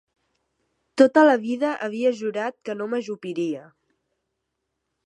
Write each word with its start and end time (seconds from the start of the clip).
Tota 1.01 1.25
la 1.27 1.35
vida 1.43 1.75
havia 1.89 2.15
jurat 2.23 2.59
que 2.71 2.79
no 2.81 2.89
m'ajupiria 2.95 3.71